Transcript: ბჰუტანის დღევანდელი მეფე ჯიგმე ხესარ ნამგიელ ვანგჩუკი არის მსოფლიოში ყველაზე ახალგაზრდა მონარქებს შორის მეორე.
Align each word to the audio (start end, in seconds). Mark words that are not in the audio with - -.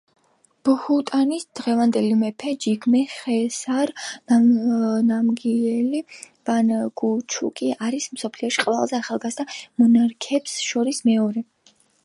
ბჰუტანის 0.67 1.43
დღევანდელი 1.57 2.13
მეფე 2.21 2.53
ჯიგმე 2.63 3.01
ხესარ 3.15 3.91
ნამგიელ 5.09 5.93
ვანგჩუკი 6.51 7.69
არის 7.89 8.07
მსოფლიოში 8.17 8.65
ყველაზე 8.69 8.97
ახალგაზრდა 9.01 9.45
მონარქებს 9.83 10.57
შორის 10.71 11.03
მეორე. 11.11 11.45